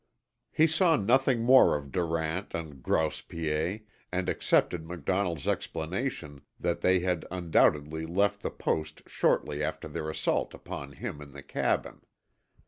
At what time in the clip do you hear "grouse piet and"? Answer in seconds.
2.81-4.29